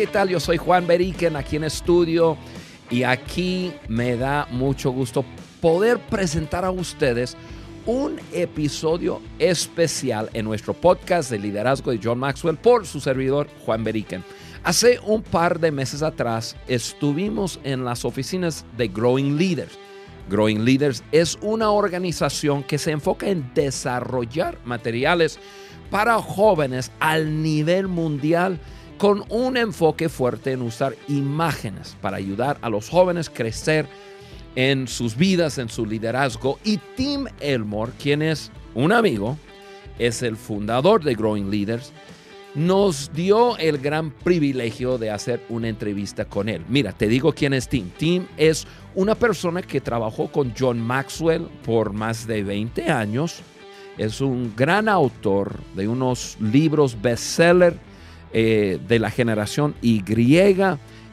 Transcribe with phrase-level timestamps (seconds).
[0.00, 0.30] ¿qué tal?
[0.30, 2.38] Yo soy Juan Beriken aquí en estudio
[2.88, 5.26] y aquí me da mucho gusto
[5.60, 7.36] poder presentar a ustedes
[7.84, 13.84] un episodio especial en nuestro podcast de liderazgo de John Maxwell por su servidor Juan
[13.84, 14.24] Beriken.
[14.64, 19.78] Hace un par de meses atrás estuvimos en las oficinas de Growing Leaders.
[20.30, 25.38] Growing Leaders es una organización que se enfoca en desarrollar materiales
[25.90, 28.58] para jóvenes al nivel mundial
[29.00, 33.86] con un enfoque fuerte en usar imágenes para ayudar a los jóvenes a crecer
[34.56, 36.58] en sus vidas, en su liderazgo.
[36.64, 39.38] Y Tim Elmore, quien es un amigo,
[39.98, 41.94] es el fundador de Growing Leaders,
[42.54, 46.62] nos dio el gran privilegio de hacer una entrevista con él.
[46.68, 47.88] Mira, te digo quién es Tim.
[47.96, 53.42] Tim es una persona que trabajó con John Maxwell por más de 20 años
[54.00, 57.76] es un gran autor de unos libros bestseller
[58.32, 60.02] eh, de la generación Y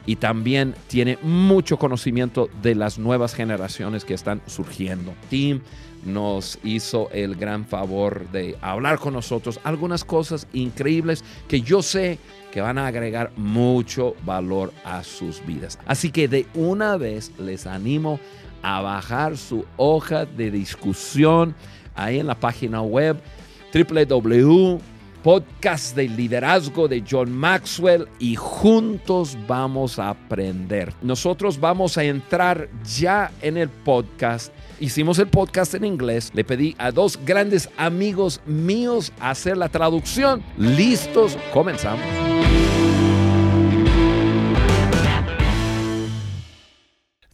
[0.06, 5.12] y también tiene mucho conocimiento de las nuevas generaciones que están surgiendo.
[5.28, 5.60] Tim
[6.06, 12.18] nos hizo el gran favor de hablar con nosotros algunas cosas increíbles que yo sé
[12.52, 15.78] que van a agregar mucho valor a sus vidas.
[15.86, 18.18] Así que de una vez les animo
[18.62, 21.54] a bajar su hoja de discusión
[21.94, 23.20] ahí en la página web
[23.74, 24.80] www
[25.22, 30.94] podcast de liderazgo de John Maxwell y juntos vamos a aprender.
[31.02, 34.52] Nosotros vamos a entrar ya en el podcast.
[34.80, 36.30] Hicimos el podcast en inglés.
[36.34, 40.42] Le pedí a dos grandes amigos míos hacer la traducción.
[40.56, 42.04] Listos, comenzamos.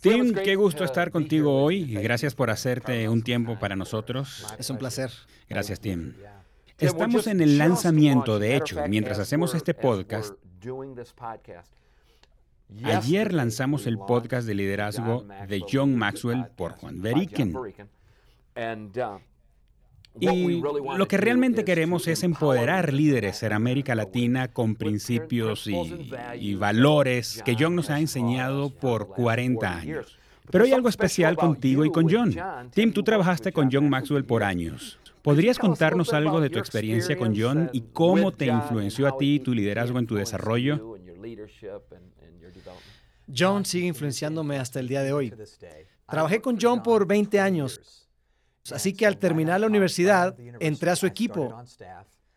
[0.00, 4.44] Tim, qué gusto estar contigo hoy y gracias por hacerte un tiempo para nosotros.
[4.58, 5.10] Es un placer.
[5.48, 6.12] Gracias, Tim.
[6.78, 10.34] Estamos en el lanzamiento, de hecho, mientras hacemos este podcast.
[12.82, 17.54] Ayer lanzamos el podcast de liderazgo de John Maxwell por Juan Beriken.
[20.18, 27.42] Y lo que realmente queremos es empoderar líderes en América Latina con principios y, valores
[27.44, 30.18] que John nos ha enseñado por 40 años.
[30.50, 32.34] Pero hay algo especial contigo y con John.
[32.72, 34.98] Tim, tú trabajaste con John Maxwell por años.
[35.24, 39.54] ¿Podrías contarnos algo de tu experiencia con John y cómo te influenció a ti tu
[39.54, 40.98] liderazgo en tu desarrollo?
[43.34, 45.32] John sigue influenciándome hasta el día de hoy.
[46.06, 48.06] Trabajé con John por 20 años.
[48.70, 51.56] Así que al terminar la universidad, entré a su equipo.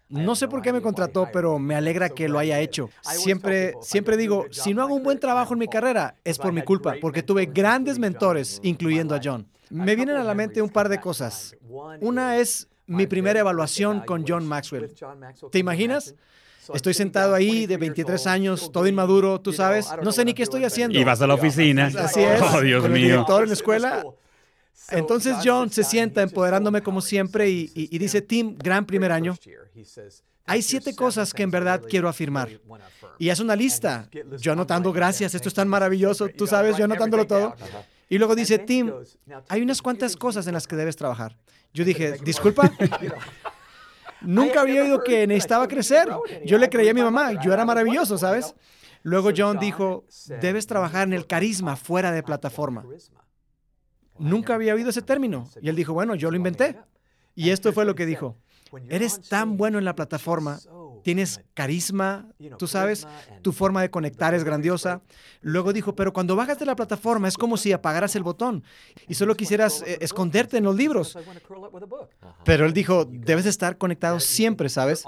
[0.08, 2.90] No sé por qué me contrató, pero me alegra que lo haya hecho.
[3.02, 6.62] Siempre, siempre digo, si no hago un buen trabajo en mi carrera, es por mi
[6.62, 9.46] culpa, porque tuve grandes mentores, incluyendo a John.
[9.70, 11.54] Me vienen a la mente un par de cosas.
[12.00, 14.94] Una es mi primera evaluación con John Maxwell.
[15.52, 16.16] ¿Te imaginas?
[16.74, 19.88] Estoy sentado ahí de 23 años, todo inmaduro, tú sabes.
[20.04, 20.98] No sé ni qué estoy haciendo.
[20.98, 21.88] Y vas a la oficina.
[21.98, 22.42] Así es.
[22.42, 23.12] Oh, Dios con el mío.
[23.12, 24.06] director en la escuela.
[24.90, 29.36] Entonces John se sienta empoderándome como siempre y, dice, Tim, gran primer año.
[30.46, 32.50] Hay siete cosas que en verdad quiero afirmar.
[33.20, 34.10] Y es una lista.
[34.40, 36.30] Yo anotando, gracias, esto es tan maravilloso.
[36.30, 37.56] Tú sabes, yo anotándolo todo.
[38.10, 38.92] Y luego dice, Tim,
[39.50, 41.38] hay unas cuantas cosas en las que debes trabajar.
[41.74, 42.72] Yo dije, disculpa.
[44.22, 46.08] Nunca había oído que necesitaba crecer.
[46.46, 48.56] Yo le creía a mi mamá, yo era maravilloso, ¿sabes?
[49.04, 50.06] Luego John dijo,
[50.42, 52.84] debes trabajar en el carisma fuera de plataforma.
[54.18, 55.50] Nunca había oído ese término.
[55.62, 56.78] Y él dijo, bueno, yo lo inventé.
[57.36, 58.38] Y esto fue lo que dijo.
[58.90, 60.60] Eres tan bueno en la plataforma,
[61.08, 62.28] tienes carisma,
[62.60, 63.08] tú sabes,
[63.42, 65.02] tu forma de conectar es grandiosa.
[65.40, 68.62] Luego dijo, pero cuando bajas de la plataforma es como si apagaras el botón
[69.08, 71.18] y solo quisieras eh, esconderte en los libros.
[72.44, 75.06] Pero él dijo, debes estar conectado siempre, ¿sabes?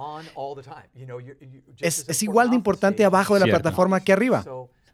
[1.80, 4.46] Es, igual de importante abajo de la plataforma que arriba.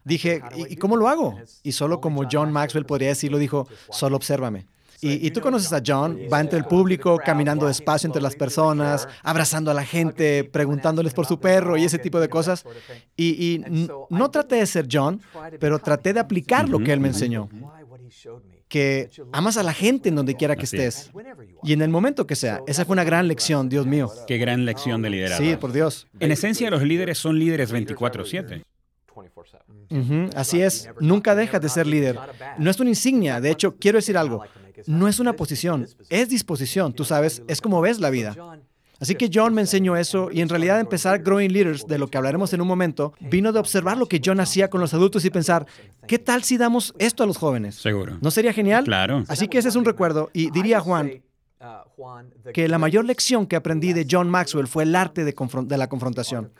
[0.02, 1.38] Dije, ¿y, cómo lo hago?
[1.62, 4.66] Y solo como John Maxwell podría decirlo, dijo, solo obsérvame.
[5.00, 9.70] Y, tú conoces a John, va entre el público, caminando despacio entre las personas, abrazando
[9.70, 12.64] a la gente, preguntándoles por su perro y ese tipo de cosas.
[13.16, 13.64] Y,
[14.10, 15.20] no traté de ser John,
[15.60, 17.48] pero traté de aplicar lo que él me enseñó.
[18.68, 21.12] Que amas a la gente en donde quiera que estés.
[21.62, 22.62] Y en el momento que sea.
[22.66, 24.10] Esa fue una gran lección, Dios mío.
[24.26, 25.44] Qué gran lección de liderazgo.
[25.44, 26.08] Sí, por Dios.
[26.18, 28.64] En esencia, los líderes son líderes 24/7.
[30.34, 32.18] Así es, nunca dejas de ser líder.
[32.58, 34.42] No es una insignia, de hecho, quiero decir algo,
[34.86, 38.36] no es una posición, es disposición, tú sabes, es como ves la vida.
[38.98, 42.16] Así que John me enseñó eso y en realidad empezar Growing Leaders, de lo que
[42.16, 45.30] hablaremos en un momento, vino de observar lo que John hacía con los adultos y
[45.30, 45.66] pensar,
[46.06, 47.74] ¿qué tal si damos esto a los jóvenes?
[47.74, 48.16] Seguro.
[48.22, 48.84] ¿No sería genial?
[48.84, 49.24] Claro.
[49.28, 51.22] Así que ese es un recuerdo y diría Juan
[52.52, 55.88] que la mayor lección que aprendí de John Maxwell fue el arte de, de la
[55.88, 56.52] confrontación.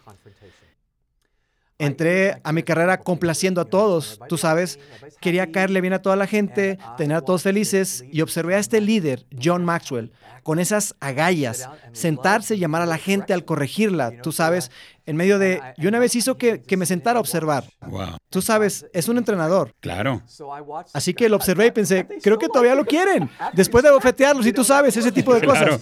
[1.79, 4.79] Entré a mi carrera complaciendo a todos, tú sabes,
[5.21, 8.81] quería caerle bien a toda la gente, tener a todos felices y observé a este
[8.81, 10.11] líder, John Maxwell,
[10.43, 14.71] con esas agallas, sentarse y llamar a la gente al corregirla, tú sabes,
[15.05, 15.61] en medio de...
[15.77, 17.65] Y una vez hizo que, que me sentara a observar.
[17.87, 18.17] Wow.
[18.31, 19.75] Tú sabes, es un entrenador.
[19.81, 20.23] Claro.
[20.95, 23.29] Así que lo observé y pensé, creo que todavía lo quieren.
[23.53, 25.81] Después de bofetearlos y tú sabes, ese tipo de cosas.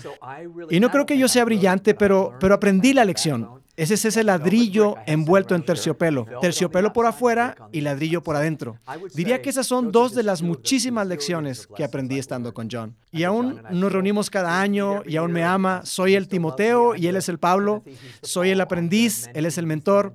[0.70, 3.62] Y no creo que yo sea brillante, pero, pero aprendí la lección.
[3.76, 6.26] Ese es ese ladrillo envuelto en terciopelo.
[6.41, 8.79] Terciopelo por afuera y ladrillo por adentro.
[9.15, 12.97] Diría que esas son dos de las muchísimas lecciones que aprendí estando con John.
[13.11, 15.82] Y aún nos reunimos cada año y aún me ama.
[15.85, 17.82] Soy el Timoteo y él es el Pablo.
[18.23, 20.15] Soy el aprendiz, él es el mentor.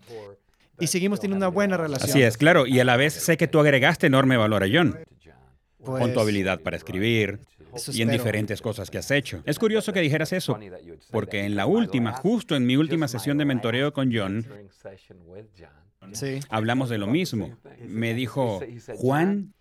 [0.79, 2.09] Y seguimos teniendo una buena relación.
[2.09, 2.65] Así es, claro.
[2.65, 4.97] Y a la vez sé que tú agregaste enorme valor a John.
[5.83, 7.39] Pues, con tu habilidad para escribir
[7.73, 9.41] Eso y en diferentes cosas que has hecho.
[9.45, 10.57] Es curioso que dijeras eso,
[11.11, 14.45] porque en la última, justo en mi última sesión de mentoreo con John,
[16.13, 16.39] Sí.
[16.49, 17.57] hablamos de lo mismo.
[17.87, 18.61] Me dijo,
[18.97, 19.53] Juan,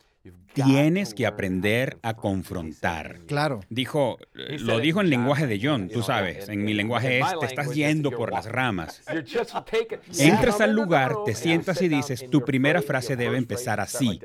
[0.65, 3.21] tienes que aprender a confrontar.
[3.27, 3.61] Claro.
[3.69, 7.75] Dijo, lo dijo en lenguaje de John, tú sabes, en mi lenguaje es, te estás
[7.75, 9.03] yendo por las ramas.
[10.19, 14.21] Entras al lugar, te sientas y dices, tu primera frase debe empezar así.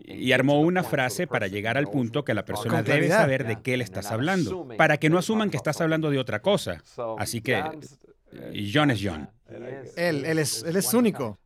[0.00, 3.76] Y armó una frase para llegar al punto que la persona debe saber de qué
[3.76, 6.82] le estás hablando, para que no asuman que estás hablando de otra cosa.
[7.18, 7.62] Así que
[8.72, 9.28] John es John.
[9.96, 11.38] Él, él, es, él es único.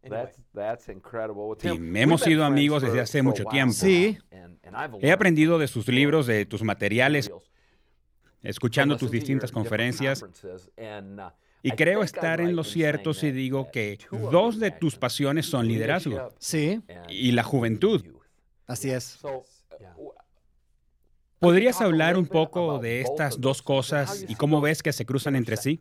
[1.62, 3.72] Y hemos sido amigos desde hace mucho tiempo.
[3.74, 4.18] Sí.
[5.00, 7.30] He aprendido de sus libros, de tus materiales,
[8.42, 10.24] escuchando tus distintas conferencias.
[11.62, 13.98] Y creo estar en lo cierto si digo que
[14.30, 18.04] dos de tus pasiones son liderazgo Sí, y la juventud.
[18.66, 19.18] así es.
[21.40, 25.56] ¿Podrías hablar un poco de estas dos cosas y cómo ves que se cruzan entre
[25.56, 25.80] sí?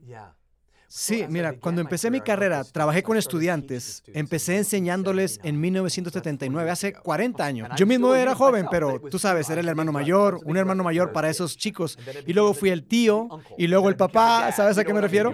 [0.90, 4.04] Sí, mira, cuando empecé mi carrera, trabajé con estudiantes.
[4.14, 7.70] Empecé enseñándoles en 1979, hace 40 años.
[7.76, 11.30] Yo mismo era joven, pero tú sabes, era el hermano mayor, un hermano mayor para
[11.30, 12.00] esos chicos.
[12.26, 15.34] Y luego fui el tío, y luego el papá, ¿sabes a qué me refiero?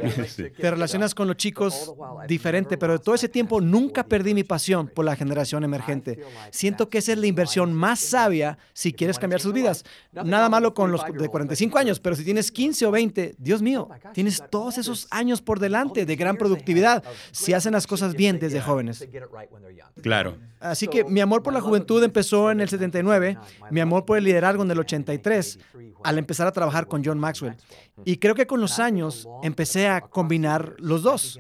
[0.58, 1.94] Te relacionas con los chicos
[2.28, 6.20] diferente, pero de todo ese tiempo nunca perdí mi pasión por la generación emergente.
[6.50, 9.86] Siento que esa es la inversión más sabia si quieres cambiar sus vidas.
[10.14, 13.88] Nada malo con los de 45 años, pero si tienes 15 o 20, Dios mío,
[14.14, 18.62] tienes todos esos años por delante de gran productividad si hacen las cosas bien desde
[18.62, 19.08] jóvenes.
[20.02, 20.38] Claro.
[20.60, 23.38] Así que mi amor por la juventud empezó en el 79,
[23.70, 25.60] mi amor por el liderazgo en el 83,
[26.04, 27.56] al empezar a trabajar con John Maxwell.
[28.06, 31.40] Y creo que con los años empecé a combinar los dos.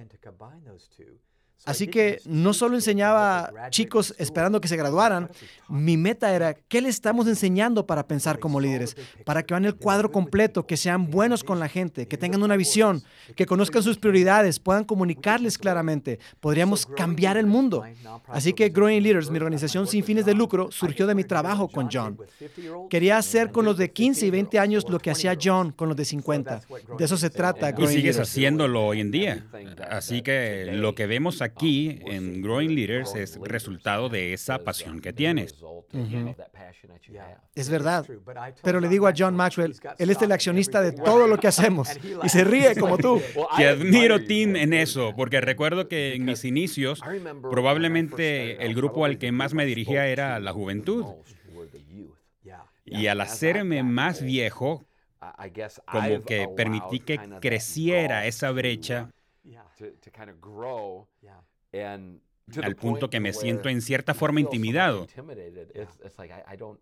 [1.65, 5.29] Así que no solo enseñaba a chicos esperando que se graduaran,
[5.69, 9.75] mi meta era qué le estamos enseñando para pensar como líderes, para que vean el
[9.75, 13.01] cuadro completo, que sean buenos con la gente, que tengan una visión,
[13.35, 16.19] que conozcan sus prioridades, puedan comunicarles claramente.
[16.41, 17.83] Podríamos cambiar el mundo.
[18.27, 21.89] Así que Growing Leaders, mi organización sin fines de lucro, surgió de mi trabajo con
[21.91, 22.17] John.
[22.89, 25.95] Quería hacer con los de 15 y 20 años lo que hacía John con los
[25.95, 26.61] de 50.
[26.97, 28.29] De eso se trata Y Growing sigues Leaders.
[28.29, 29.45] haciéndolo hoy en día.
[29.89, 35.13] Así que lo que vemos aquí en Growing Leaders es resultado de esa pasión que
[35.13, 35.55] tienes.
[37.55, 38.05] Es verdad.
[38.61, 41.89] Pero le digo a John Maxwell, él es el accionista de todo lo que hacemos
[42.23, 43.21] y se ríe como tú.
[43.57, 47.01] Te admiro, Tim, en eso, porque recuerdo que en mis inicios
[47.41, 51.05] probablemente el grupo al que más me dirigía era la juventud.
[52.85, 54.85] Y al hacerme más viejo,
[55.91, 59.09] como que permití que creciera esa brecha
[62.61, 65.07] al punto que me siento en cierta forma intimidado.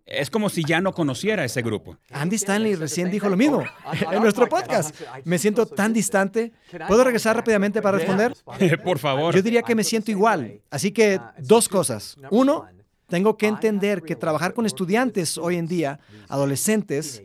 [0.05, 1.97] Es como si ya no conociera ese grupo.
[2.11, 3.63] Andy Stanley recién dijo lo mismo
[4.11, 4.99] en nuestro podcast.
[5.23, 6.51] Me siento tan distante.
[6.87, 8.33] ¿Puedo regresar rápidamente para responder?
[8.83, 9.35] Por favor.
[9.35, 10.61] Yo diría que me siento igual.
[10.69, 12.17] Así que dos cosas.
[12.31, 12.67] Uno,
[13.07, 17.21] tengo que entender que trabajar con estudiantes hoy en día, adolescentes,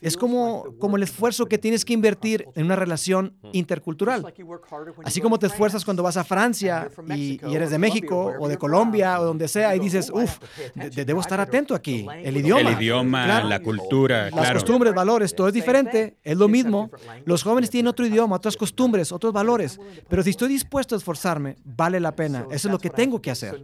[0.00, 4.24] es como, como el esfuerzo que tienes que invertir en una relación intercultural.
[5.04, 8.56] Así como te esfuerzas cuando vas a Francia y, y eres de México o de
[8.56, 10.38] Colombia o donde sea y dices, uff,
[10.74, 12.06] debo estar atento aquí.
[12.22, 12.60] El idioma.
[12.60, 13.48] El idioma, Claro.
[13.48, 14.54] la cultura, Las claro.
[14.60, 16.90] costumbres, valores, todo es diferente, es lo mismo.
[17.26, 19.78] Los jóvenes tienen otro idioma, otras costumbres, otros valores.
[20.08, 22.46] Pero si estoy dispuesto a esforzarme, vale la pena.
[22.50, 23.60] Eso es lo que tengo que hacer.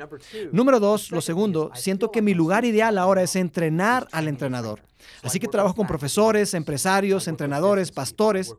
[0.53, 4.81] Número dos, lo segundo, siento que mi lugar ideal ahora es entrenar al entrenador.
[5.23, 8.55] Así que trabajo con profesores, empresarios, entrenadores, pastores.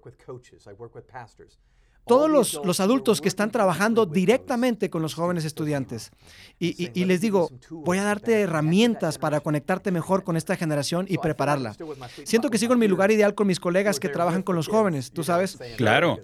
[2.08, 6.12] todos los, adultos que están trabajando directamente con los jóvenes estudiantes.
[6.58, 11.75] Y, les digo, voy a darte herramientas para conectarte mejor con esta generación y prepararla.
[12.24, 15.12] Siento que sigo en mi lugar ideal con mis colegas que trabajan con los jóvenes,
[15.12, 15.58] ¿tú sabes?
[15.75, 16.20] Claro,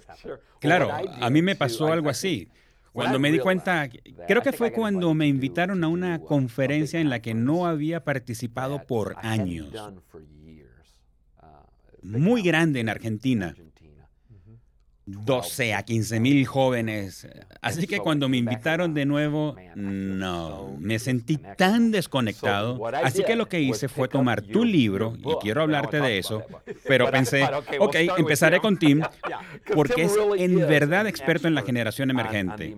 [0.60, 0.90] claro.
[1.22, 2.48] A mí me pasó algo así.
[2.94, 3.90] Cuando me di cuenta,
[4.28, 8.86] creo que fue cuando me invitaron a una conferencia en la que no había participado
[8.86, 9.74] por años.
[12.04, 13.56] Muy grande en Argentina.
[15.06, 17.28] 12 a 15 mil jóvenes.
[17.62, 22.86] Así que cuando me invitaron de nuevo, no, me sentí tan desconectado.
[23.04, 26.44] Así que lo que hice fue tomar tu libro, y quiero hablarte de eso,
[26.88, 27.44] pero pensé,
[27.80, 29.02] ok, empezaré con Tim,
[29.74, 32.76] porque es en verdad experto en la generación emergente.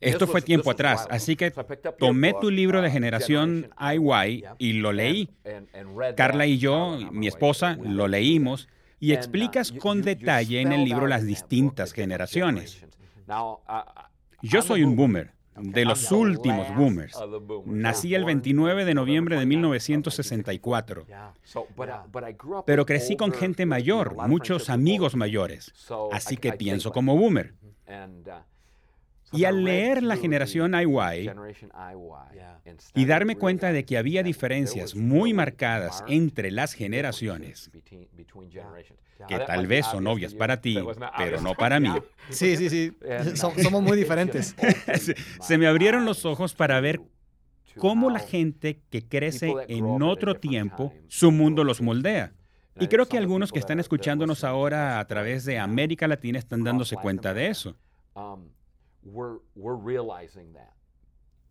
[0.00, 1.52] Esto fue tiempo atrás, así que
[1.98, 5.28] tomé tu libro de generación IY y lo leí.
[6.16, 8.68] Carla y yo, mi esposa, lo leímos
[9.00, 12.86] y explicas con detalle en el libro las distintas generaciones.
[14.42, 17.18] Yo soy un boomer, de los últimos boomers.
[17.66, 21.06] Nací el 29 de noviembre de 1964.
[22.66, 25.72] Pero crecí con gente mayor, muchos amigos mayores.
[26.12, 27.54] Así que pienso como boomer.
[29.32, 31.30] Y al leer la generación IY
[32.94, 37.70] y darme cuenta de que había diferencias muy marcadas entre las generaciones,
[39.28, 40.78] que tal vez son obvias para ti,
[41.16, 41.92] pero no para mí.
[42.30, 42.92] Sí, sí, sí,
[43.34, 44.56] somos muy diferentes.
[45.40, 47.00] Se me abrieron los ojos para ver
[47.76, 52.32] cómo la gente que crece en otro tiempo, su mundo los moldea.
[52.78, 56.96] Y creo que algunos que están escuchándonos ahora a través de América Latina están dándose
[56.96, 57.76] cuenta de eso.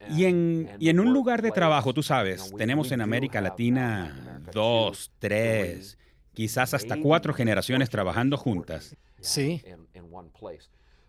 [0.10, 5.12] Y en, y en un lugar de trabajo, tú sabes, tenemos en América Latina dos,
[5.20, 5.98] tres,
[6.34, 8.96] quizás hasta cuatro generaciones trabajando juntas.
[9.20, 9.62] Sí.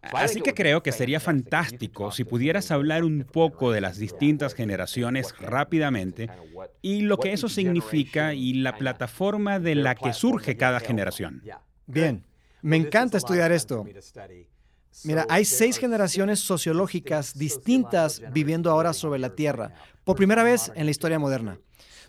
[0.02, 5.34] Así que creo que sería fantástico si pudieras hablar un poco de las distintas generaciones
[5.38, 6.28] rápidamente
[6.80, 11.42] y lo que eso significa y la plataforma de la que surge cada generación.
[11.86, 12.24] Bien,
[12.62, 13.86] me encanta estudiar esto.
[15.04, 19.72] Mira, hay seis generaciones sociológicas distintas viviendo ahora sobre la Tierra,
[20.04, 21.58] por primera vez en la historia moderna.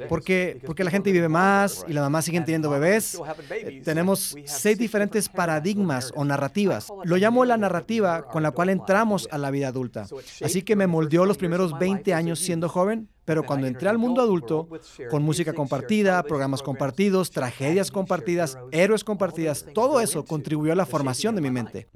[0.09, 3.21] Porque, porque la gente vive más y las mamás siguen teniendo bebés.
[3.51, 6.91] Eh, tenemos seis diferentes paradigmas o narrativas.
[7.03, 10.07] Lo llamo la narrativa con la cual entramos a la vida adulta.
[10.43, 14.21] Así que me moldeó los primeros 20 años siendo joven, pero cuando entré al mundo
[14.21, 14.67] adulto,
[15.09, 21.35] con música compartida, programas compartidos, tragedias compartidas, héroes compartidas, todo eso contribuyó a la formación
[21.35, 21.87] de mi mente.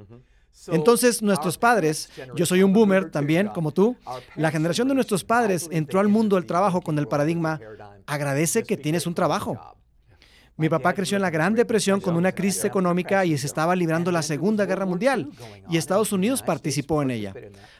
[0.67, 3.95] Entonces nuestros padres, yo soy un boomer también, como tú,
[4.35, 7.59] la generación de nuestros padres entró al mundo del trabajo con el paradigma,
[8.05, 9.59] agradece que tienes un trabajo.
[10.57, 14.09] Mi papá creció en la Gran Depresión con una crisis económica y se estaba librando
[14.09, 15.29] la Segunda Guerra Mundial
[15.69, 17.33] y Estados Unidos participó en ella.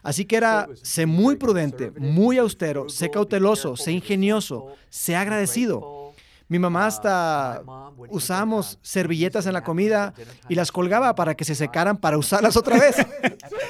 [0.04, 6.05] Así que era, sé muy prudente, muy austero, sé cauteloso, sé ingenioso, sé agradecido.
[6.48, 7.64] Mi mamá hasta
[8.10, 10.14] usamos servilletas en la comida
[10.48, 12.98] y las colgaba para que se secaran para usarlas otra vez.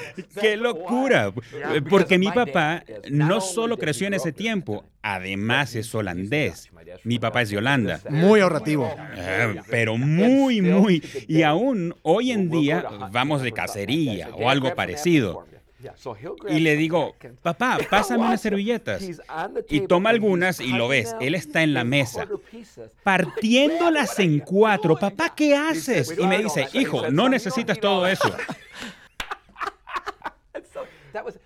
[0.41, 1.31] ¡Qué locura!
[1.89, 6.69] Porque mi papá no solo creció en ese tiempo, además es holandés.
[7.03, 8.01] Mi papá es de Holanda.
[8.09, 8.93] Muy ahorrativo.
[8.97, 11.03] Ah, pero muy, muy.
[11.27, 15.45] Y aún hoy en día vamos de cacería o algo parecido.
[16.49, 19.03] Y le digo, papá, pásame unas servilletas.
[19.69, 22.27] Y toma algunas y lo ves, él está en la mesa,
[23.03, 24.95] partiéndolas en cuatro.
[24.95, 26.15] Papá, ¿qué haces?
[26.17, 28.33] Y me dice, hijo, no necesitas todo eso.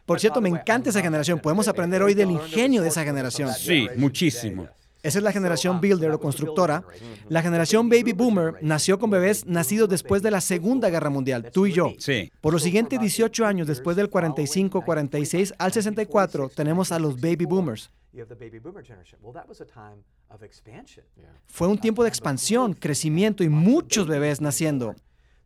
[0.05, 1.39] Por cierto, me encanta esa generación.
[1.39, 3.53] Podemos aprender hoy del ingenio de esa generación.
[3.53, 4.67] Sí, muchísimo.
[5.01, 6.83] Esa es la generación builder o constructora.
[7.29, 11.65] La generación baby boomer nació con bebés nacidos después de la Segunda Guerra Mundial, tú
[11.65, 11.93] y yo.
[11.97, 12.31] Sí.
[12.41, 17.45] Por los siguientes 18 años, después del 45, 46 al 64, tenemos a los baby
[17.45, 17.91] boomers.
[21.47, 24.95] Fue un tiempo de expansión, crecimiento y muchos bebés naciendo.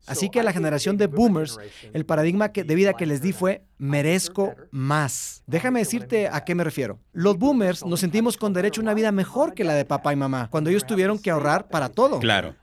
[0.08, 1.58] Así que a la generación de boomers,
[1.94, 5.44] el paradigma de vida que les di fue merezco más.
[5.48, 7.00] Déjame decirte a qué me refiero.
[7.12, 10.16] Los boomers nos sentimos con derecho a una vida mejor que la de papá y
[10.16, 12.20] mamá, cuando ellos tuvieron que ahorrar para todo.
[12.20, 12.56] Claro.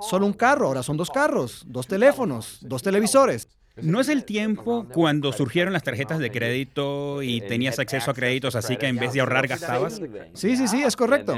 [0.00, 3.48] Solo un carro, ahora son dos carros, dos teléfonos, dos televisores.
[3.82, 8.54] ¿No es el tiempo cuando surgieron las tarjetas de crédito y tenías acceso a créditos
[8.56, 10.00] así que en vez de ahorrar gastabas?
[10.34, 11.34] Sí, sí, sí, es correcto.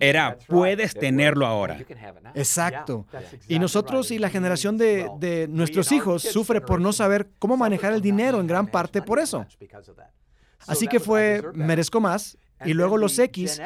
[0.00, 1.78] Era, puedes tenerlo ahora.
[2.34, 3.06] Exacto.
[3.48, 7.92] Y nosotros y la generación de, de nuestros hijos sufre por no saber cómo manejar
[7.92, 9.46] el dinero en gran parte por eso.
[10.66, 13.60] Así que fue, merezco más Y luego los X,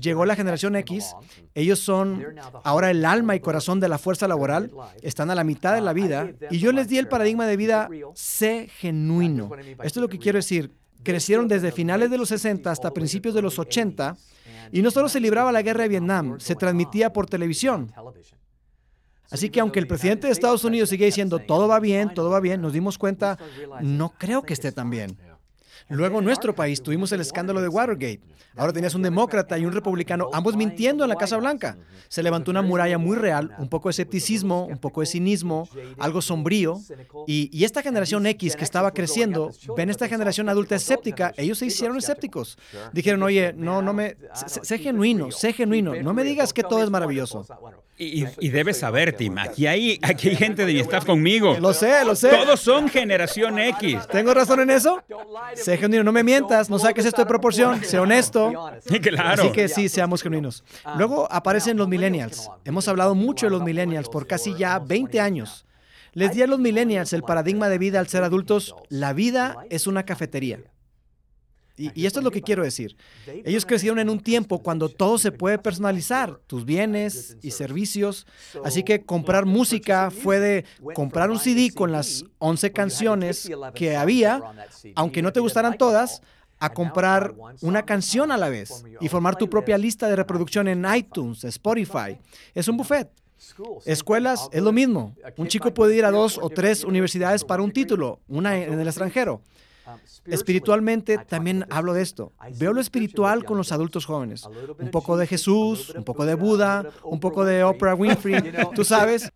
[0.00, 1.14] llegó la generación X,
[1.54, 2.24] ellos son
[2.64, 4.70] ahora el alma y corazón de la fuerza laboral,
[5.02, 7.88] están a la mitad de la vida, y yo les di el paradigma de vida,
[8.14, 9.50] sé genuino.
[9.82, 13.42] Esto es lo que quiero decir, crecieron desde finales de los 60 hasta principios de
[13.42, 14.16] los 80,
[14.72, 17.92] y no solo se libraba la guerra de Vietnam, se transmitía por televisión.
[19.30, 22.40] Así que aunque el presidente de Estados Unidos sigue diciendo todo va bien, todo va
[22.40, 23.38] bien, nos dimos cuenta,
[23.82, 25.18] no creo que esté tan bien.
[25.88, 28.20] Luego en nuestro país tuvimos el escándalo de Watergate.
[28.56, 31.78] Ahora tenías un demócrata y un republicano, ambos mintiendo en la Casa Blanca.
[32.08, 35.68] Se levantó una muralla muy real, un poco de escepticismo, un poco de cinismo,
[35.98, 36.80] algo sombrío.
[37.26, 41.98] Y, esta generación X que estaba creciendo, ven esta generación adulta escéptica, ellos se hicieron
[41.98, 42.58] escépticos.
[42.92, 44.16] Dijeron, oye, no, no me,
[44.46, 47.46] sé, genuino, sé genuino, no me digas que todo es maravilloso.
[47.96, 51.56] Y, debes saber, Tim, aquí hay, aquí hay gente de mi staff conmigo.
[51.60, 52.28] Lo sé, lo sé.
[52.30, 54.06] Todos son generación X.
[54.10, 55.02] ¿Tengo razón en eso?
[55.54, 58.52] Sé genuino, no me mientas, no saques esto de proporción, sé honesto.
[59.02, 59.42] Claro.
[59.42, 60.64] Así que sí, seamos genuinos.
[60.96, 62.50] Luego aparecen los millennials.
[62.64, 65.64] Hemos hablado mucho de los millennials por casi ya 20 años.
[66.12, 69.86] Les di a los millennials el paradigma de vida al ser adultos, la vida es
[69.86, 70.60] una cafetería.
[71.78, 72.96] Y, esto es lo que quiero decir.
[73.44, 78.26] Ellos crecieron en un tiempo cuando todo se puede personalizar, tus bienes y servicios.
[78.64, 84.42] Así que comprar música fue de comprar un CD con las 11 canciones que había,
[84.96, 86.20] aunque no te gustaran todas,
[86.60, 90.84] a comprar una canción a la vez y formar tu propia lista de reproducción en
[90.92, 92.18] iTunes, Spotify.
[92.54, 93.08] Es un buffet.
[93.84, 95.14] Escuelas es lo mismo.
[95.36, 98.86] Un chico puede ir a dos o tres universidades para un título, una en el
[98.86, 99.42] extranjero.
[100.26, 102.32] Espiritualmente también hablo de esto.
[102.58, 104.46] Veo lo espiritual con los adultos jóvenes.
[104.78, 109.30] Un poco de Jesús, un poco de Buda, un poco de Oprah Winfrey, tú sabes.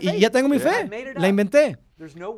[0.00, 1.78] Y, ya tengo mi fe, la inventé.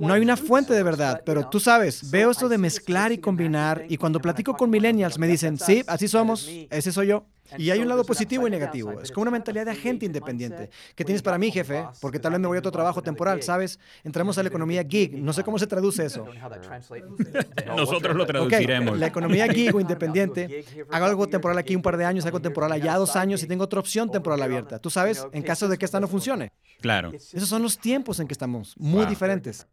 [0.01, 3.85] No hay una fuente de verdad, pero tú sabes, veo esto de mezclar y combinar
[3.89, 7.27] y cuando platico con millennials me dicen, sí, así somos, ese soy yo.
[7.59, 9.01] Y hay un lado positivo y negativo.
[9.01, 10.71] Es como una mentalidad de agente independiente.
[10.95, 11.85] ¿Qué tienes para mí, jefe?
[12.01, 13.79] Porque tal vez me voy a otro trabajo temporal, ¿sabes?
[14.03, 15.15] Entramos a la economía gig.
[15.15, 16.27] No sé cómo se traduce eso.
[17.67, 18.99] Nosotros lo traduciremos.
[18.99, 20.65] La economía gig o independiente.
[20.91, 23.65] Hago algo temporal aquí un par de años, hago temporal allá dos años y tengo
[23.65, 24.79] otra opción temporal abierta.
[24.79, 26.53] Tú sabes, en caso de que esta no funcione.
[26.81, 27.13] Claro.
[27.13, 29.07] Esos son los tiempos en que estamos, muy
[29.45, 29.67] diferentes.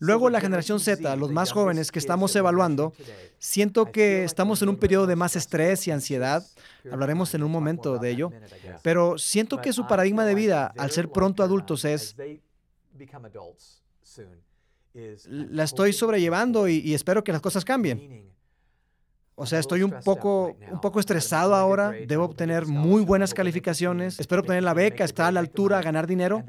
[0.00, 2.92] Luego la generación Z, los más jóvenes que estamos evaluando,
[3.38, 6.44] siento que estamos en un periodo de más estrés y ansiedad.
[6.90, 8.32] Hablaremos en un momento de ello.
[8.82, 12.16] Pero siento que su paradigma de vida al ser pronto adultos es,
[15.26, 18.33] la estoy sobrellevando y, y espero que las cosas cambien.
[19.36, 24.42] O sea, estoy un poco, un poco estresado ahora, debo obtener muy buenas calificaciones, espero
[24.42, 26.44] obtener la beca, está a la altura, ganar dinero,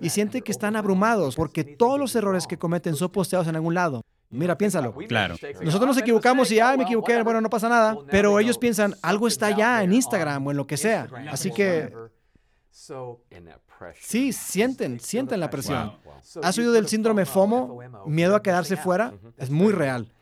[0.00, 3.74] y siente que están abrumados porque todos los errores que cometen son posteados en algún
[3.74, 4.02] lado.
[4.28, 4.92] Mira, piénsalo.
[5.08, 5.36] Claro.
[5.62, 9.28] Nosotros nos equivocamos y, ay, me equivoqué, bueno, no pasa nada, pero ellos piensan, algo
[9.28, 11.08] está ya en Instagram o en lo que sea.
[11.30, 11.92] Así que...
[14.00, 15.92] Sí, sienten, sienten la presión.
[16.42, 17.78] ¿Has oído del síndrome FOMO?
[18.06, 19.14] Miedo a quedarse fuera.
[19.38, 20.12] Es muy real.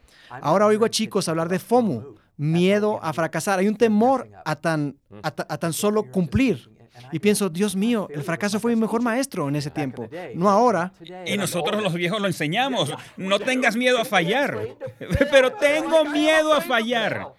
[0.43, 3.59] Ahora oigo a chicos hablar de FOMO, miedo a fracasar.
[3.59, 6.75] Hay un temor a tan, a, tan solo cumplir.
[7.11, 10.93] Y pienso, Dios mío, el fracaso fue mi mejor maestro en ese tiempo, no ahora.
[11.27, 12.93] Y nosotros los viejos lo enseñamos.
[13.17, 14.77] No tengas miedo a fallar.
[15.31, 17.35] Pero tengo miedo a fallar.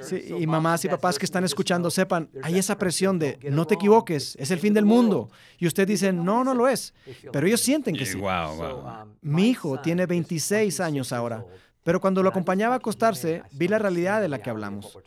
[0.00, 3.74] Sí, y mamás y papás que están escuchando sepan, hay esa presión de no te
[3.74, 5.28] equivoques, es el fin del mundo.
[5.58, 6.94] Y usted dice, no, no lo es.
[7.32, 8.18] Pero ellos sienten que sí.
[9.22, 11.44] Mi hijo tiene 26 años ahora.
[11.82, 14.98] Pero cuando lo acompañaba a acostarse, vi la realidad de la que hablamos.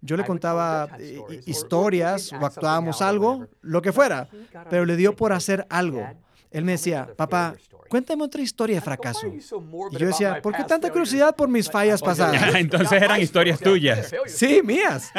[0.00, 0.88] Yo le contaba
[1.46, 4.28] historias o actuábamos algo, lo que fuera,
[4.68, 6.06] pero le dio por hacer algo.
[6.56, 7.54] Él me decía, papá,
[7.90, 9.26] cuéntame otra historia de fracaso.
[9.26, 12.54] Y yo decía, ¿por qué tanta curiosidad por mis fallas pasadas?
[12.54, 14.10] Entonces eran historias tuyas.
[14.24, 15.12] Sí, mías.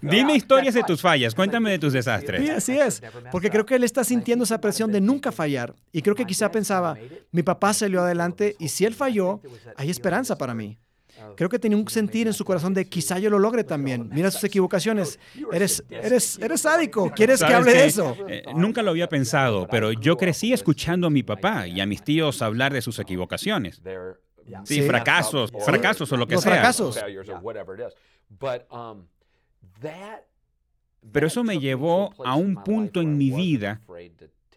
[0.00, 2.40] Dime historias de tus fallas, cuéntame de tus desastres.
[2.40, 5.74] Sí, así es, porque creo que él está sintiendo esa presión de nunca fallar.
[5.90, 6.96] Y creo que quizá pensaba,
[7.32, 9.40] mi papá salió adelante y si él falló,
[9.74, 10.78] hay esperanza para mí.
[11.36, 14.08] Creo que tenía un sentir en su corazón de quizá yo lo logre también.
[14.12, 15.18] Mira sus equivocaciones.
[15.52, 17.10] Eres, eres, eres sádico.
[17.14, 18.16] ¿Quieres que hable de eso?
[18.28, 22.02] Eh, nunca lo había pensado, pero yo crecí escuchando a mi papá y a mis
[22.02, 23.80] tíos hablar de sus equivocaciones.
[24.64, 26.52] Sí, fracasos, fracasos o lo que Los sea.
[26.54, 26.98] fracasos.
[31.12, 33.80] Pero eso me llevó a un punto en mi vida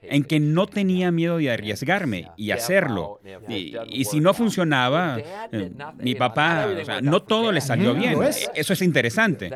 [0.09, 3.19] en que no tenía miedo de arriesgarme y hacerlo.
[3.47, 5.17] Y, si no funcionaba,
[5.51, 6.67] eh, mi papá,
[7.01, 8.17] no todo le salió bien.
[8.53, 9.51] Eso es interesante.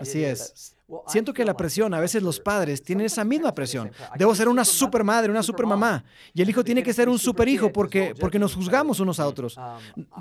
[0.00, 0.74] Así es.
[1.06, 3.90] Siento que la presión, a veces los padres tienen esa misma presión.
[4.16, 6.02] Debo ser una super madre, una super mamá.
[6.32, 9.26] Y el hijo tiene que ser un super hijo porque, porque nos juzgamos unos a
[9.26, 9.58] otros.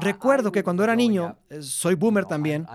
[0.01, 2.67] Recuerdo que cuando era niño, eh, soy boomer también,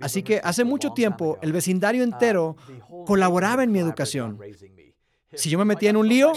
[0.00, 2.56] así que hace mucho tiempo el vecindario entero
[3.06, 4.38] colaboraba en mi educación.
[5.32, 6.32] Si yo me metía en un lío,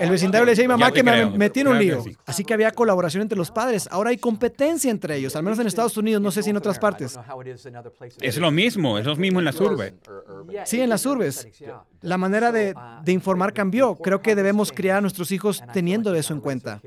[0.00, 2.04] el vecindario le decía a mi mamá que me metí en un lío.
[2.26, 3.88] Así que había colaboración entre los padres.
[3.90, 6.78] Ahora hay competencia entre ellos, al menos en Estados Unidos, no sé si en otras
[6.78, 7.18] partes.
[8.20, 9.94] Es lo mismo, es lo mismo en las urbes.
[10.64, 11.46] Sí, en las urbes.
[12.00, 12.74] La manera de,
[13.04, 13.94] de informar cambió.
[13.94, 16.80] Creo que debemos criar a nuestros hijos teniendo eso en cuenta.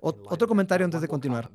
[0.00, 1.50] otro comentario antes de continuar.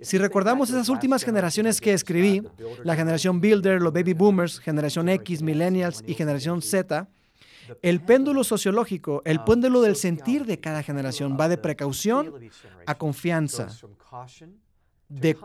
[0.00, 2.42] Si recordamos esas últimas generaciones que escribí,
[2.84, 7.08] la generación Builder, los Baby Boomers, generación X, Millennials y generación Z,
[7.82, 12.34] el péndulo sociológico, el péndulo del sentir de cada generación va de precaución
[12.86, 13.68] a confianza,
[15.08, 15.36] de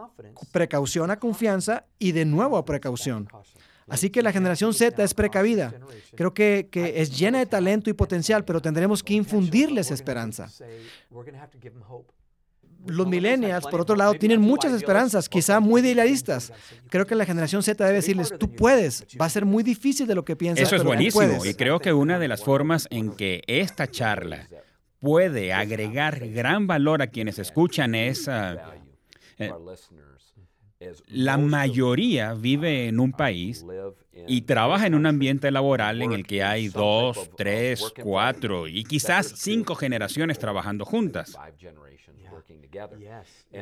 [0.51, 3.27] precaución a confianza y de nuevo a precaución.
[3.87, 5.73] Así que la generación Z es precavida.
[6.15, 10.49] Creo que, que, es llena de talento y potencial, pero tendremos que infundirles esperanza
[12.85, 16.51] los millennials, por otro lado, tienen muchas esperanzas, quizá muy idealistas.
[16.89, 20.15] Creo que la generación Z debe decirles, tú puedes, va a ser muy difícil de
[20.15, 20.67] lo que piensas.
[20.67, 24.47] Eso es buenísimo y creo que una de las formas en que esta charla
[24.99, 28.27] puede agregar gran valor a quienes escuchan es...
[28.27, 28.73] Ah,
[29.39, 29.51] eh,
[31.07, 33.65] la mayoría vive en un país
[34.27, 39.33] y trabaja en un ambiente laboral en el que hay dos, tres, cuatro y quizás
[39.35, 41.37] cinco generaciones trabajando juntas.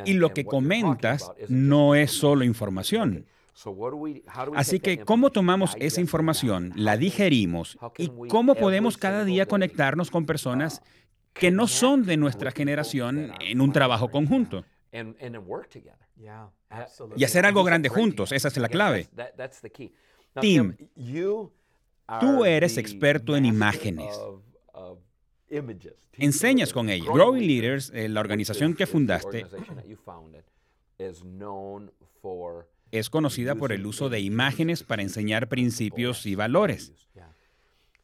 [0.05, 3.25] Y lo que comentas no es solo información.
[4.55, 7.77] Así que, ¿cómo tomamos esa información, la digerimos.
[7.97, 10.81] y cómo podemos cada día conectarnos con personas
[11.33, 14.65] que no son de nuestra generación en un trabajo conjunto?
[17.15, 19.07] Y hacer algo grande juntos, esa es la clave.
[20.39, 20.75] Tim,
[22.19, 24.17] tú eres experto en imágenes.
[26.13, 27.11] Enseñas con ella.
[27.11, 29.45] Growing Leaders, eh, la organización que fundaste,
[32.91, 36.93] es conocida por el uso de imágenes para enseñar principios y valores.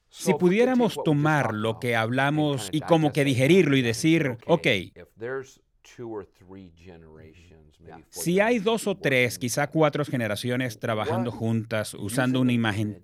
[0.10, 4.68] Si pudiéramos tomar lo que hablamos y como que digerirlo y decir, ok,
[8.10, 13.04] si hay dos o tres, quizá cuatro generaciones trabajando juntas usando una imagen,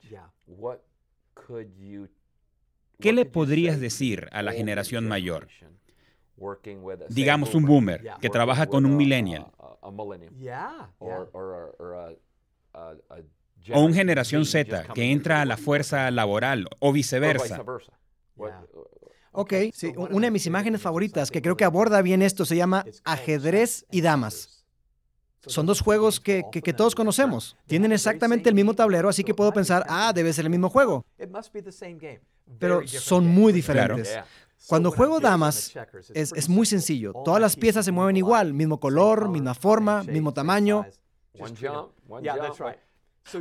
[3.04, 5.50] ¿Qué le podrías decir a la generación mayor?
[7.10, 9.48] Digamos un boomer que trabaja con un millennial.
[13.74, 17.62] O un generación Z que entra a la fuerza laboral o viceversa.
[19.34, 22.86] Ok, sí, una de mis imágenes favoritas que creo que aborda bien esto se llama
[23.04, 24.64] ajedrez y damas.
[25.46, 27.58] Son dos juegos que, que, todos conocemos.
[27.68, 31.06] Tienen exactamente el mismo tablero, así que puedo pensar, ah, debe ser el mismo juego
[32.60, 34.18] pero son muy diferentes.
[34.68, 35.74] Cuando juego damas
[36.14, 37.14] es, es, muy sencillo.
[37.26, 40.86] Todas las piezas se mueven igual, mismo color, misma forma, mismo tamaño.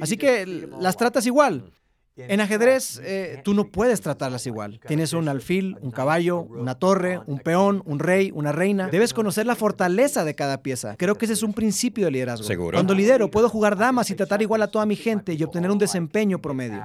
[0.01, 0.47] Así que
[0.79, 1.73] las tratas igual.
[2.15, 4.79] En ajedrez, eh, tú no puedes tratarlas igual.
[4.87, 8.88] Tienes un alfil, un caballo, una torre, un peón, un rey, una reina.
[8.88, 10.95] Debes conocer la fortaleza de cada pieza.
[10.99, 12.45] Creo que ese es un principio de liderazgo.
[12.47, 12.77] ¿Seguro?
[12.77, 15.79] Cuando lidero, puedo jugar damas y tratar igual a toda mi gente y obtener un
[15.79, 16.83] desempeño promedio.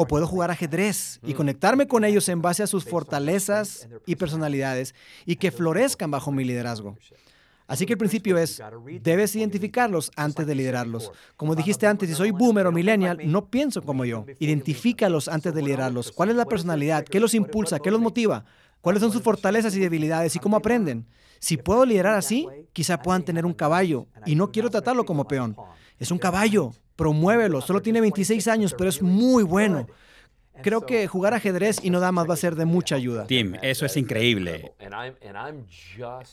[0.00, 1.36] O puedo jugar ajedrez y mm.
[1.36, 4.94] conectarme con ellos en base a sus fortalezas y personalidades
[5.26, 6.96] y que florezcan bajo mi liderazgo.
[7.66, 8.62] Así que el principio es,
[9.02, 11.10] debes identificarlos antes de liderarlos.
[11.36, 14.24] Como dijiste antes, si soy boomer o millennial, no pienso como yo.
[14.38, 16.12] Identifícalos antes de liderarlos.
[16.12, 17.04] ¿Cuál es la personalidad?
[17.04, 17.80] ¿Qué los impulsa?
[17.80, 18.44] ¿Qué los motiva?
[18.80, 21.06] ¿Cuáles son sus fortalezas y debilidades y cómo aprenden?
[21.40, 25.56] Si puedo liderar así, quizá puedan tener un caballo y no quiero tratarlo como peón.
[25.98, 27.60] Es un caballo, promuévelo.
[27.60, 29.86] Solo tiene 26 años, pero es muy bueno.
[30.60, 33.28] Creo que jugar ajedrez y no damas va a ser de mucha ayuda.
[33.28, 34.72] Tim, eso es increíble.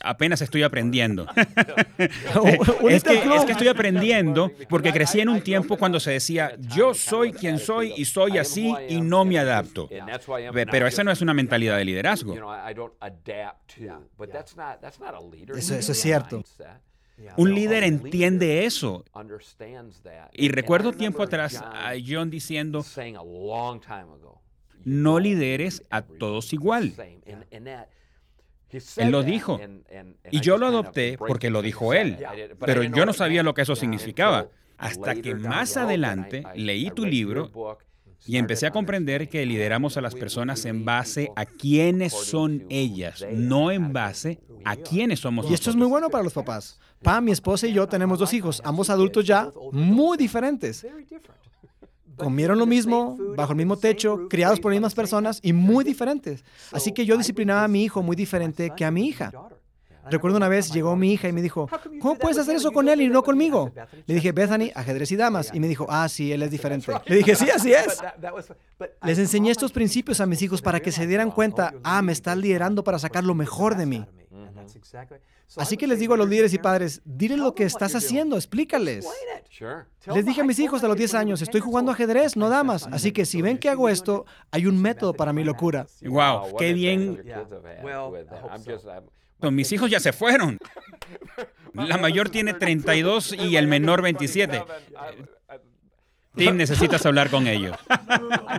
[0.02, 1.28] Apenas estoy aprendiendo.
[1.98, 6.92] es, que, es que estoy aprendiendo porque crecí en un tiempo cuando se decía, yo
[6.94, 9.88] soy quien soy y soy así y no me adapto.
[10.52, 12.34] Pero esa no es una mentalidad de liderazgo.
[15.54, 16.42] Eso, eso es cierto.
[17.36, 19.04] Un líder entiende eso.
[20.32, 22.84] Y recuerdo tiempo atrás a John diciendo,
[24.84, 26.94] no lideres a todos igual.
[28.96, 29.60] Él lo dijo.
[30.30, 32.18] Y yo lo adopté porque lo dijo él.
[32.60, 34.48] Pero yo no sabía lo que eso significaba.
[34.78, 37.50] Hasta que más adelante leí tu libro
[38.26, 43.24] Y empecé a comprender que lideramos a las personas en base a quiénes son ellas,
[43.32, 46.78] no en base a quiénes somos Y esto es muy bueno para los papás.
[47.02, 50.86] Pam, mi esposa y yo tenemos dos hijos, ambos adultos ya, muy diferentes.
[52.16, 56.44] Comieron lo mismo, bajo el mismo techo, criados por las mismas personas y muy diferentes.
[56.72, 59.30] Así que yo disciplinaba a mi hijo muy diferente que a mi hija.
[60.08, 61.68] Recuerdo una vez llegó mi hija y me dijo,
[62.00, 63.72] ¿cómo puedes hacer eso con él y no conmigo?
[64.06, 65.50] Le dije, Bethany, ajedrez y damas.
[65.52, 66.92] Y me dijo, ah, sí, él es diferente.
[67.06, 68.00] Le dije, sí, así es.
[69.02, 72.36] Les enseñé estos principios a mis hijos para que se dieran cuenta, ah, me estás
[72.36, 74.06] liderando para sacar lo mejor de mí.
[75.56, 79.06] Así que les digo a los líderes y padres, dile lo que estás haciendo, explícales.
[80.12, 82.88] Les dije a mis hijos a los 10 años, estoy jugando ajedrez, no damas.
[82.92, 85.86] Así que si ven que hago esto, hay un método para mi locura.
[86.02, 87.22] Wow, qué bien.
[89.50, 90.58] Mis hijos ya se fueron.
[91.74, 94.64] La mayor tiene 32 y el menor 27.
[96.36, 97.76] Tim, necesitas hablar con ellos.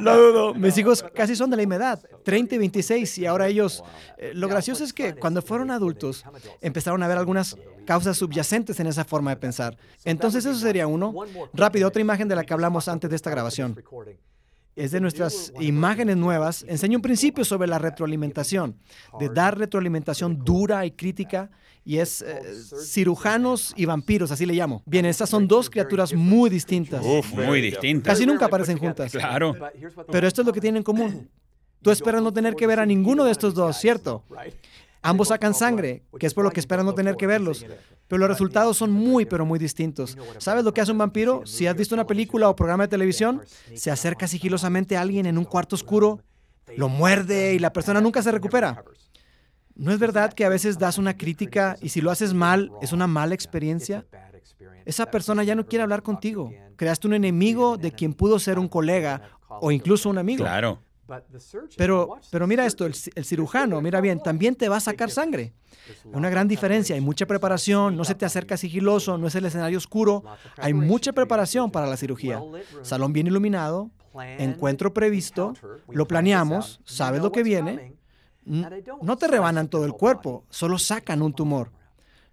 [0.01, 0.53] Lo dudo.
[0.53, 3.83] Mis hijos casi son de la misma edad, 30 y 26, y ahora ellos...
[4.17, 6.25] Eh, lo gracioso es que cuando fueron adultos,
[6.61, 9.77] empezaron a ver algunas causas subyacentes en esa forma de pensar.
[10.03, 11.13] Entonces eso sería uno.
[11.53, 13.77] Rápido, otra imagen de la que hablamos antes de esta grabación
[14.77, 18.77] es de nuestras imágenes nuevas, enseña un principio sobre la retroalimentación,
[19.19, 21.49] de dar retroalimentación dura y crítica,
[21.83, 22.41] y es eh,
[22.85, 24.83] cirujanos y vampiros, así le llamo.
[24.85, 27.03] Bien, estas son dos criaturas muy distintas.
[27.03, 28.13] Uf, muy distintas.
[28.13, 29.11] Casi nunca aparecen juntas.
[29.11, 29.55] Claro.
[30.11, 31.29] Pero esto es lo que tienen en común.
[31.81, 34.23] Tú esperas no tener que ver a ninguno de estos dos, ¿cierto?
[35.01, 37.65] Ambos sacan sangre, que es por lo que esperas no tener que verlos.
[38.07, 40.17] Pero los resultados son muy, pero muy distintos.
[40.37, 41.45] ¿Sabes lo que hace un vampiro?
[41.45, 43.41] Si has visto una película o programa de televisión,
[43.73, 46.21] se acerca sigilosamente a alguien en un cuarto oscuro,
[46.75, 48.83] lo muerde y la persona nunca se recupera.
[49.75, 52.93] ¿No es verdad que a veces das una crítica y si lo haces mal es
[52.93, 54.05] una mala experiencia?
[54.85, 56.51] Esa persona ya no quiere hablar contigo.
[56.77, 60.43] Creaste un enemigo de quien pudo ser un colega o incluso un amigo.
[60.43, 60.79] Claro.
[61.77, 65.53] Pero, pero mira esto, el, cirujano, mira bien, también te va a sacar sangre.
[66.05, 69.77] Una gran diferencia, hay mucha preparación, no se te acerca sigiloso, no es el escenario
[69.77, 70.23] oscuro,
[70.57, 72.41] hay mucha preparación para la cirugía.
[72.81, 73.89] Salón bien iluminado,
[74.37, 75.53] encuentro previsto,
[75.89, 77.95] lo planeamos, sabes lo que viene,
[78.45, 81.71] no te rebanan todo el cuerpo, solo sacan un tumor.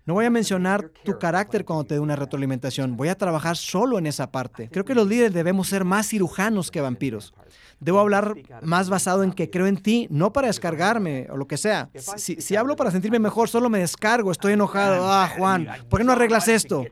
[0.06, 2.94] No voy a mencionar tu carácter cuando te dé una retroalimentación.
[2.96, 4.68] Voy a trabajar solo en esa parte.
[4.68, 7.32] Creo que los líderes debemos ser más cirujanos que vampiros.
[7.80, 11.56] Debo hablar más basado en que creo en ti, no para descargarme o lo que
[11.56, 11.88] sea.
[12.16, 15.10] Si, hablo para sentirme mejor, solo me descargo, estoy enojado.
[15.10, 16.84] Ah, Juan, ¿por qué no arreglas esto?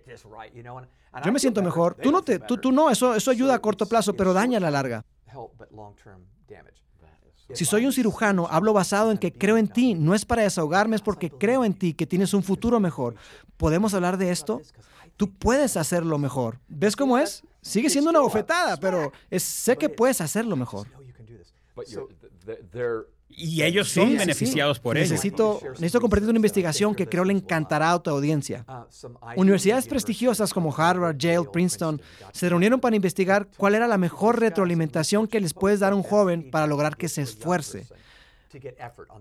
[1.23, 1.95] Yo me siento mejor.
[1.95, 4.61] Tú no, te, tú, tú no, eso, eso ayuda a corto plazo, pero daña a
[4.61, 5.05] la larga.
[7.55, 9.95] Si soy un cirujano, hablo basado en que creo en ti.
[9.95, 13.15] No es para desahogarme, es porque creo en ti, que tienes un futuro mejor.
[13.57, 14.63] ¿Podemos hablar de esto?
[15.17, 16.59] Tú puedes hacerlo mejor.
[16.69, 17.43] ¿Ves cómo es?
[17.61, 20.89] Sigue siendo una bofetada, pero sé que puedes hacerlo mejor.
[23.35, 25.09] Y ellos son beneficiados por ello.
[25.09, 28.65] Necesito, necesito compartir una investigación que creo le encantará a tu audiencia.
[29.37, 32.01] Universidades prestigiosas como Harvard, Yale, Princeton
[32.33, 36.03] se reunieron para investigar cuál era la mejor retroalimentación que les puedes dar a un
[36.03, 37.87] joven para lograr que se esfuerce.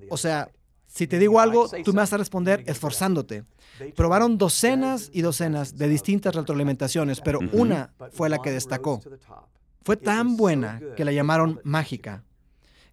[0.10, 0.50] O sea,
[0.88, 3.46] si te digo algo, tú me vas a responder esforzándote.
[3.96, 9.02] Probaron docenas y docenas de distintas retroalimentaciones, pero una fue la que destacó.
[9.84, 12.24] Fue tan buena que la llamaron mágica.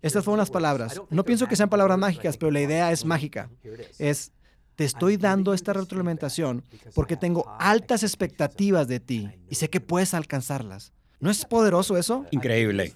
[0.02, 1.00] Estas fueron las palabras.
[1.10, 3.50] No pienso que sean palabras mágicas, pero la idea es mágica.
[3.98, 4.32] Es,
[4.76, 10.14] te estoy dando esta retroalimentación porque tengo altas expectativas de ti y sé que puedes
[10.14, 10.92] alcanzarlas.
[11.20, 12.24] ¿No es poderoso eso?
[12.30, 12.92] Increíble.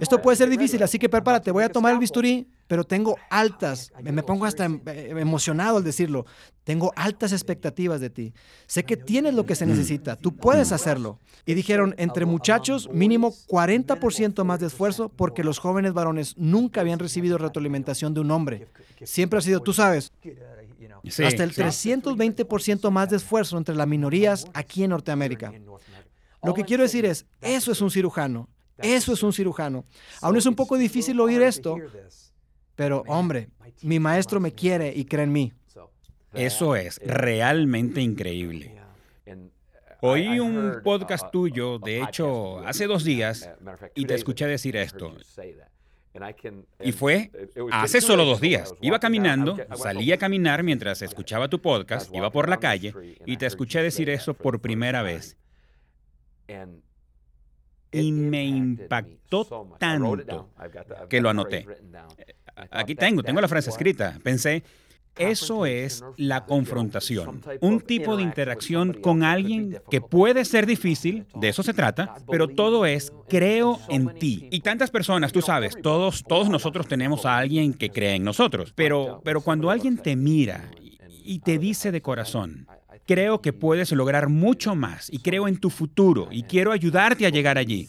[0.00, 1.52] Esto puede ser difícil, así que prepárate.
[1.52, 5.84] Voy a tomar el bisturí, pero tengo altas, me pongo hasta em, eh, emocionado al
[5.84, 6.26] decirlo.
[6.64, 8.32] Tengo altas expectativas de ti.
[8.66, 10.16] Sé que tienes lo que se necesita.
[10.16, 11.18] Tú puedes hacerlo.
[11.46, 16.98] Y dijeron, entre muchachos, mínimo 40% más de esfuerzo porque los jóvenes varones nunca habían
[16.98, 18.68] recibido retroalimentación de un hombre.
[19.02, 20.12] Siempre ha sido, tú sabes,
[21.24, 25.52] hasta el 320% más de esfuerzo entre las minorías aquí en Norteamérica.
[26.42, 28.48] Lo que quiero decir es, eso es un cirujano.
[28.78, 29.84] Eso es un cirujano.
[30.20, 31.76] Aún es un poco difícil oír esto,
[32.74, 33.48] pero hombre,
[33.82, 35.52] mi maestro me quiere y cree en mí.
[36.34, 38.74] Eso es realmente increíble.
[40.00, 43.48] Oí un podcast tuyo, de hecho, hace dos días,
[43.94, 45.14] y te escuché decir esto.
[46.80, 47.30] Y fue
[47.70, 48.74] hace solo dos días.
[48.80, 52.92] Iba caminando, salí a caminar mientras escuchaba tu podcast, iba por la calle
[53.24, 55.36] y te escuché decir eso por primera vez
[57.90, 60.50] y me impactó tanto
[61.08, 61.66] que lo anoté.
[62.70, 64.18] Aquí tengo, tengo la frase escrita.
[64.22, 64.62] Pensé,
[65.18, 71.50] Eso es la confrontación, un tipo de interacción con alguien que puede ser difícil, de
[71.50, 74.48] eso se trata, pero todo es creo en ti.
[74.50, 78.72] Y tantas personas, tú sabes, todos, todos nosotros tenemos a alguien que cree en nosotros,
[78.74, 80.70] pero, pero cuando alguien te mira
[81.24, 82.66] y te dice de corazón,
[83.06, 87.30] creo que puedes lograr mucho más y creo en tu futuro y quiero ayudarte a
[87.30, 87.88] llegar allí.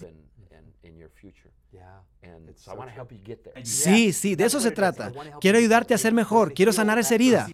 [3.63, 5.11] Sí, sí, de eso se trata.
[5.41, 7.49] Quiero ayudarte a ser mejor, quiero sanar esa herida.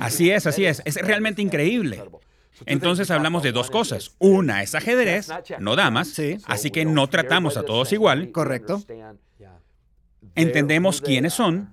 [0.00, 0.82] Así es, así es.
[0.84, 2.02] Es realmente increíble.
[2.66, 4.14] Entonces hablamos de dos cosas.
[4.18, 5.28] Una es ajedrez,
[5.60, 6.38] no damas, Sí.
[6.44, 8.30] así que no tratamos a todos igual.
[8.32, 8.82] Correcto.
[10.34, 11.72] Entendemos quiénes son,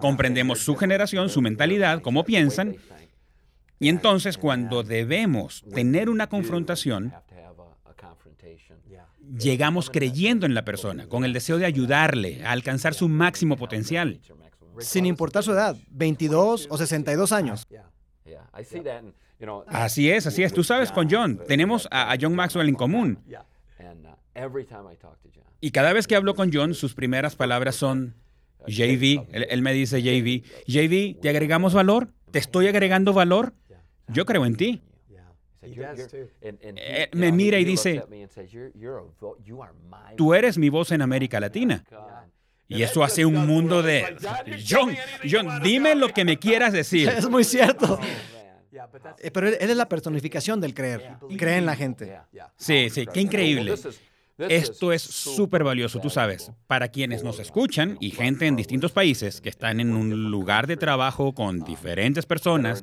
[0.00, 2.76] comprendemos su generación, su mentalidad, cómo piensan,
[3.82, 7.12] y entonces cuando debemos tener una confrontación,
[9.36, 14.20] llegamos creyendo en la persona, con el deseo de ayudarle a alcanzar su máximo potencial.
[14.78, 17.66] Sin importar su edad, 22 o 62 años.
[19.66, 20.52] Así es, así es.
[20.52, 23.18] Tú sabes, con John, tenemos a, John Maxwell en común.
[25.60, 28.14] Y cada vez que hablo con John, sus primeras palabras son,
[28.68, 32.12] JV, él, él me dice JV, JV, ¿te agregamos valor?
[32.32, 33.52] ¿Te estoy agregando valor?
[34.08, 34.82] Yo creo en ti.
[35.62, 38.02] Eh, me mira y dice,
[40.16, 41.84] Tú eres mi voz en América Latina.
[42.68, 44.16] Y eso hace un mundo de...
[44.68, 44.96] John,
[45.30, 47.08] John, dime lo que me quieras decir.
[47.16, 47.98] Es muy cierto.
[49.18, 51.16] Eh, Pero él él es la personificación del creer.
[51.36, 52.18] Cree en la gente.
[52.56, 53.74] Sí, sí, qué increíble.
[54.48, 59.40] Esto es súper valioso, tú sabes, para quienes nos escuchan y gente en distintos países
[59.40, 62.82] que están en un lugar de trabajo con diferentes personas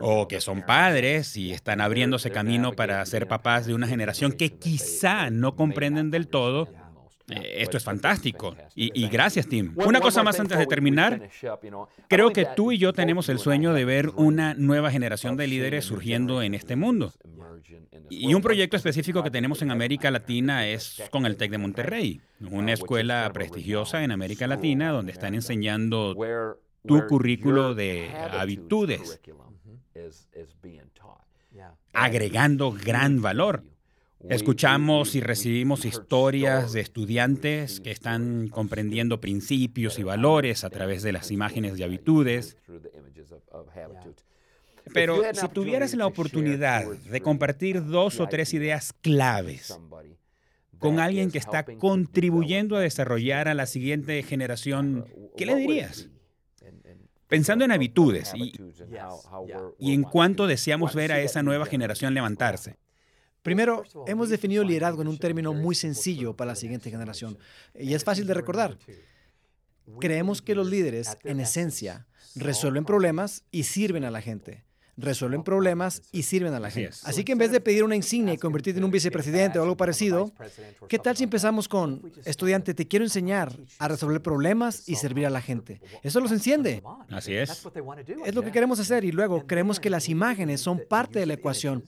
[0.00, 4.50] o que son padres y están abriéndose camino para ser papás de una generación que
[4.58, 6.68] quizá no comprenden del todo.
[7.28, 8.54] Eh, esto es fantástico.
[8.74, 9.74] Y, y gracias, Tim.
[9.76, 11.28] Una cosa más antes de terminar.
[12.08, 15.84] Creo que tú y yo tenemos el sueño de ver una nueva generación de líderes
[15.84, 17.12] surgiendo en este mundo.
[18.10, 22.20] Y un proyecto específico que tenemos en América Latina es con el TEC de Monterrey,
[22.50, 26.14] una escuela prestigiosa en América Latina donde están enseñando
[26.86, 29.20] tu currículo de habitudes,
[31.92, 33.64] agregando gran valor.
[34.28, 41.12] Escuchamos y recibimos historias de estudiantes que están comprendiendo principios y valores a través de
[41.12, 42.56] las imágenes de habitudes.
[44.92, 49.78] Pero si tuvieras la oportunidad de compartir dos o tres ideas claves
[50.78, 56.08] con alguien que está contribuyendo a desarrollar a la siguiente generación, ¿qué le dirías?
[57.28, 58.52] Pensando en habitudes y,
[59.78, 62.76] y en cuánto deseamos ver a esa nueva generación levantarse.
[63.42, 67.38] Primero, hemos definido liderazgo en un término muy sencillo para la siguiente generación
[67.74, 68.76] y es fácil de recordar.
[70.00, 74.65] Creemos que los líderes, en esencia, resuelven problemas y sirven a la gente.
[74.96, 76.96] Resuelven problemas y sirven a la gente.
[77.04, 79.76] Así que en vez de pedir una insignia y convertirte en un vicepresidente o algo
[79.76, 80.32] parecido,
[80.88, 85.30] ¿qué tal si empezamos con, estudiante, te quiero enseñar a resolver problemas y servir a
[85.30, 85.80] la gente?
[86.02, 86.82] Eso los enciende.
[87.10, 87.66] Así es.
[88.24, 91.34] Es lo que queremos hacer y luego creemos que las imágenes son parte de la
[91.34, 91.84] ecuación,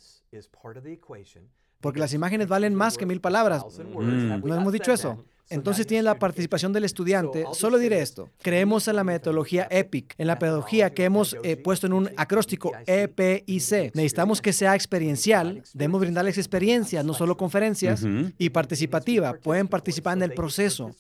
[1.80, 3.64] porque las imágenes valen más que mil palabras.
[3.78, 4.46] Mm.
[4.46, 5.24] ¿No hemos dicho eso?
[5.50, 7.44] Entonces tiene la participación del estudiante.
[7.52, 8.30] Solo diré esto.
[8.42, 12.72] Creemos en la metodología EPIC, en la pedagogía que hemos eh, puesto en un acróstico
[12.86, 13.94] EPIC.
[13.94, 15.62] Necesitamos que sea experiencial.
[15.72, 18.04] Debemos brindarles experiencias, no solo conferencias,
[18.38, 19.34] y participativa.
[19.34, 20.90] Pueden participar en el proceso.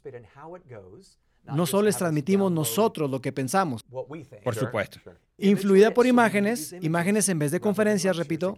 [1.44, 3.82] No solo les transmitimos nosotros lo que pensamos.
[3.82, 5.00] Por supuesto.
[5.38, 8.56] Influida por imágenes, imágenes en vez de conferencias, repito.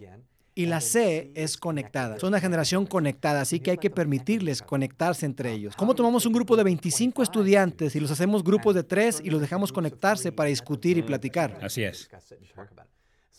[0.53, 2.19] Y la C es conectada.
[2.19, 5.75] Son una generación conectada, así que hay que permitirles conectarse entre ellos.
[5.77, 9.39] ¿Cómo tomamos un grupo de 25 estudiantes y los hacemos grupos de tres y los
[9.39, 11.57] dejamos conectarse para discutir y platicar?
[11.61, 12.09] Así es.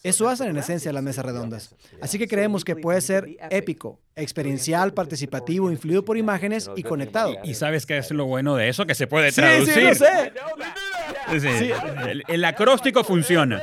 [0.02, 1.76] Eso hacen en esencia las mesas redondas.
[2.00, 7.36] Así que creemos que puede ser épico, experiencial, participativo, influido por imágenes y conectado.
[7.44, 8.84] ¿Y sabes qué es lo bueno de eso?
[8.84, 9.74] Que se puede Sí, traducir.
[9.74, 10.32] sí, lo sé.
[11.40, 11.70] Sí,
[12.08, 13.62] El, el acróstico funciona.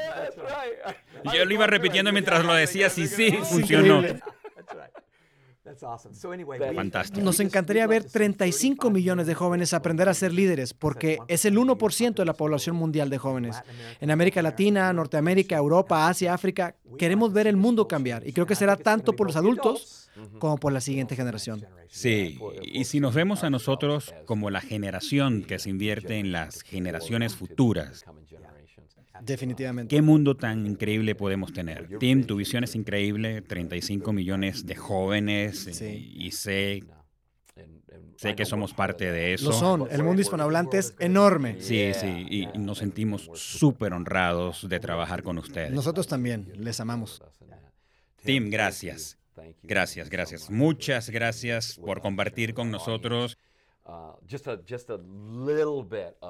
[1.34, 4.02] Yo lo iba repitiendo mientras lo decía, sí, sí, funcionó.
[6.76, 7.24] Fantástico.
[7.24, 12.16] Nos encantaría ver 35 millones de jóvenes aprender a ser líderes, porque es el 1%
[12.16, 13.58] de la población mundial de jóvenes.
[14.00, 18.56] En América Latina, Norteamérica, Europa, Asia, África, queremos ver el mundo cambiar y creo que
[18.56, 21.66] será tanto por los adultos como por la siguiente generación.
[21.88, 26.62] Sí, y si nos vemos a nosotros como la generación que se invierte en las
[26.64, 28.06] generaciones futuras,
[29.22, 29.96] Definitivamente.
[29.96, 31.98] ¿qué mundo tan increíble podemos tener?
[32.00, 36.14] Tim, tu visión es increíble, 35 millones de jóvenes eh, Sí.
[36.16, 36.84] y sé
[38.18, 39.46] Sé que somos parte de eso.
[39.46, 39.88] Lo son.
[39.90, 41.56] El mundo hispanohablante es enorme.
[41.62, 42.28] Sí, sí.
[42.30, 45.72] Y nos sentimos súper honrados de trabajar con ustedes.
[45.72, 46.52] Nosotros también.
[46.58, 47.22] Les amamos.
[48.22, 49.18] Tim, gracias.
[49.64, 50.50] Gracias, gracias.
[50.50, 53.38] Muchas gracias por compartir con nosotros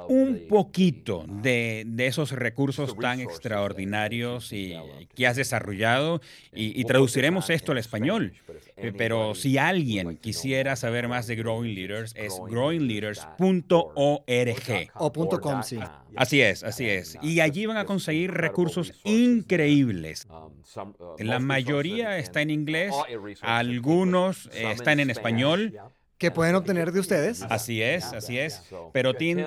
[0.07, 4.75] un poquito de, esos recursos tan extraordinarios y,
[5.15, 6.21] que has desarrollado
[6.53, 8.33] y, traduciremos esto al español.
[8.77, 14.91] Eh, pero si alguien quisiera saber más de Growing Leaders, es growingleaders.org.
[14.95, 15.79] O .com, sí.
[16.15, 17.17] Así es, así es.
[17.21, 20.27] Y allí van a conseguir recursos increíbles.
[20.29, 22.93] Um, uh, La mayoría está en inglés,
[23.41, 25.73] algunos están en español
[26.19, 27.41] que pueden obtener de ustedes.
[27.49, 28.61] Así es, así es.
[28.91, 29.39] Pero Tim,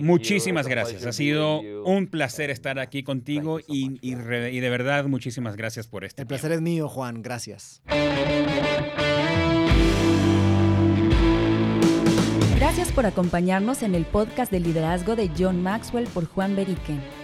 [0.00, 1.06] muchísimas gracias.
[1.06, 6.22] Ha sido un placer estar aquí contigo y, y, de verdad muchísimas gracias por este.
[6.22, 7.22] El placer es mío, Juan.
[7.22, 7.82] Gracias.
[12.56, 17.23] Gracias por acompañarnos en el podcast de liderazgo de John Maxwell por Juan Beriken.